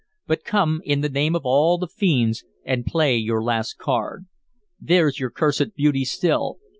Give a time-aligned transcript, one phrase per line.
[0.25, 4.25] But come, in the name of all the fiends, and play your last card.
[4.79, 6.57] There's your cursed beauty still.